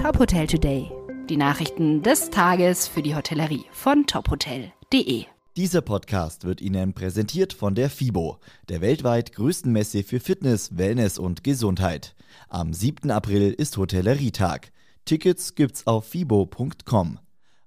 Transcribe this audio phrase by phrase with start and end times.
[0.00, 0.90] Top Hotel Today.
[1.28, 5.26] Die Nachrichten des Tages für die Hotellerie von tophotel.de.
[5.58, 8.38] Dieser Podcast wird Ihnen präsentiert von der FIBO,
[8.70, 12.14] der weltweit größten Messe für Fitness, Wellness und Gesundheit.
[12.48, 13.10] Am 7.
[13.10, 14.72] April ist Hotellerietag.
[15.04, 17.18] Tickets gibt's auf fibo.com.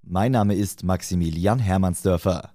[0.00, 2.54] Mein Name ist Maximilian Hermannsdörfer.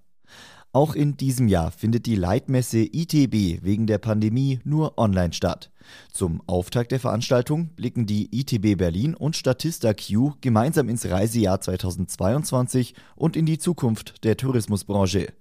[0.77, 5.71] Auch in diesem Jahr findet die Leitmesse ITB wegen der Pandemie nur online statt.
[6.11, 12.93] Zum Auftakt der Veranstaltung blicken die ITB Berlin und Statista Q gemeinsam ins Reisejahr 2022
[13.15, 15.33] und in die Zukunft der Tourismusbranche.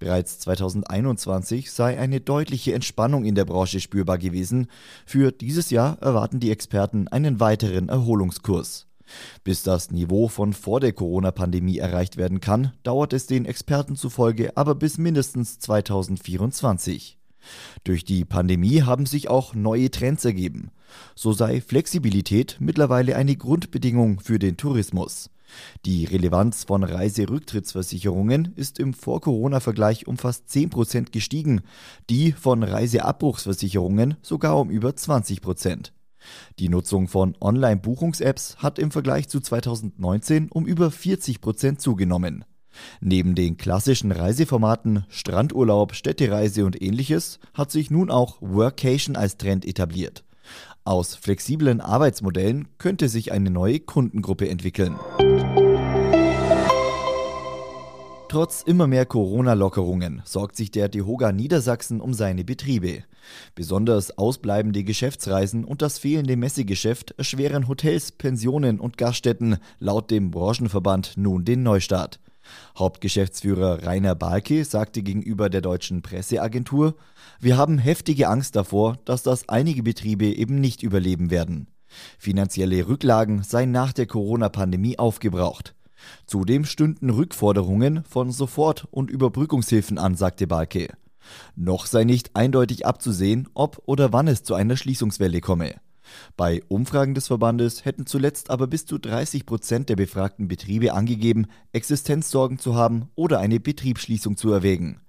[0.00, 4.66] Bereits 2021 sei eine deutliche Entspannung in der Branche spürbar gewesen.
[5.06, 8.88] Für dieses Jahr erwarten die Experten einen weiteren Erholungskurs.
[9.44, 14.56] Bis das Niveau von vor der Corona-Pandemie erreicht werden kann, dauert es den Experten zufolge
[14.56, 17.18] aber bis mindestens 2024.
[17.84, 20.70] Durch die Pandemie haben sich auch neue Trends ergeben.
[21.14, 25.30] So sei Flexibilität mittlerweile eine Grundbedingung für den Tourismus.
[25.84, 31.62] Die Relevanz von Reiserücktrittsversicherungen ist im Vor-Corona-Vergleich um fast 10% gestiegen,
[32.08, 35.90] die von Reiseabbruchsversicherungen sogar um über 20%.
[36.58, 42.44] Die Nutzung von Online-Buchungs-Apps hat im Vergleich zu 2019 um über 40 Prozent zugenommen.
[43.00, 49.64] Neben den klassischen Reiseformaten Strandurlaub, Städtereise und ähnliches hat sich nun auch Workation als Trend
[49.64, 50.24] etabliert.
[50.84, 54.96] Aus flexiblen Arbeitsmodellen könnte sich eine neue Kundengruppe entwickeln.
[58.32, 63.04] Trotz immer mehr Corona-Lockerungen sorgt sich der DEHOGA Niedersachsen um seine Betriebe.
[63.54, 71.18] Besonders ausbleibende Geschäftsreisen und das fehlende Messegeschäft erschweren Hotels, Pensionen und Gaststätten laut dem Branchenverband
[71.18, 72.20] nun den Neustart.
[72.78, 76.94] Hauptgeschäftsführer Rainer Balke sagte gegenüber der deutschen Presseagentur,
[77.38, 81.66] wir haben heftige Angst davor, dass das einige Betriebe eben nicht überleben werden.
[82.16, 85.74] Finanzielle Rücklagen seien nach der Corona-Pandemie aufgebraucht.
[86.26, 90.88] Zudem stünden Rückforderungen von Sofort- und Überbrückungshilfen an, sagte Balke.
[91.54, 95.74] Noch sei nicht eindeutig abzusehen, ob oder wann es zu einer Schließungswelle komme.
[96.36, 101.46] Bei Umfragen des Verbandes hätten zuletzt aber bis zu 30 Prozent der befragten Betriebe angegeben,
[101.72, 105.00] Existenzsorgen zu haben oder eine Betriebsschließung zu erwägen.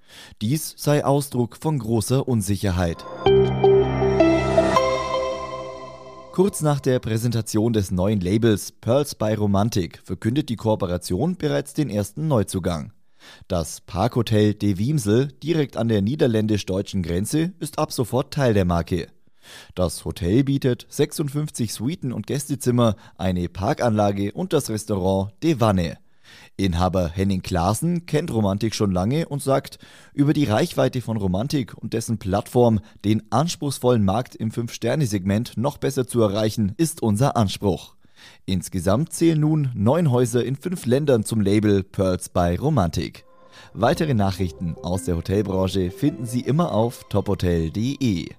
[0.41, 3.03] Dies sei Ausdruck von großer Unsicherheit.
[6.33, 11.91] Kurz nach der Präsentation des neuen Labels Pearls by Romantik verkündet die Kooperation bereits den
[11.91, 12.91] ersten Neuzugang.
[13.47, 19.09] Das Parkhotel De Wiemsel direkt an der niederländisch-deutschen Grenze ist ab sofort Teil der Marke.
[19.75, 25.99] Das Hotel bietet 56 Suiten und Gästezimmer, eine Parkanlage und das Restaurant De Wanne.
[26.57, 29.79] Inhaber Henning Klaassen kennt Romantik schon lange und sagt,
[30.13, 36.07] über die Reichweite von Romantik und dessen Plattform den anspruchsvollen Markt im Fünf-Sterne-Segment noch besser
[36.07, 37.95] zu erreichen, ist unser Anspruch.
[38.45, 43.25] Insgesamt zählen nun neun Häuser in fünf Ländern zum Label Pearls by Romantik.
[43.73, 48.29] Weitere Nachrichten aus der Hotelbranche finden Sie immer auf tophotel.de.